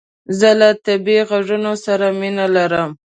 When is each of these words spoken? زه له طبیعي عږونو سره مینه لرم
زه 0.39 0.49
له 0.59 0.69
طبیعي 0.85 1.23
عږونو 1.31 1.71
سره 1.85 2.05
مینه 2.19 2.45
لرم 2.55 2.91